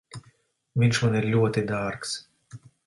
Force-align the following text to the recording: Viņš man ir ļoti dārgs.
Viņš 0.83 1.03
man 1.03 1.19
ir 1.21 1.29
ļoti 1.37 1.67
dārgs. 1.73 2.19